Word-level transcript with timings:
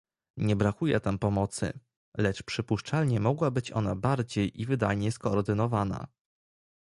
Nie 0.37 0.55
brakuje 0.55 0.99
tam 0.99 1.19
pomocy, 1.19 1.79
lecz 2.17 2.43
przypuszczalnie 2.43 3.19
mogłaby 3.19 3.53
być 3.55 3.71
ona 3.71 3.95
bardziej 3.95 4.61
i 4.61 4.65
wydajniej 4.65 5.11
skoordynowana 5.11 6.07